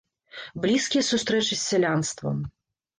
Блізкія 0.63 1.03
сустрэчы 1.11 1.53
з 1.55 1.61
сялянствам. 1.69 2.45